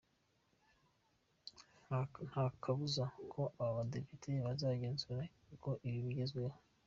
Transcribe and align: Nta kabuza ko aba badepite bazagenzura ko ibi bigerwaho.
Nta 1.85 2.45
kabuza 2.61 3.03
ko 3.31 3.41
aba 3.61 3.71
badepite 3.77 4.29
bazagenzura 4.45 5.21
ko 5.63 5.71
ibi 5.87 5.99
bigerwaho. 6.07 6.57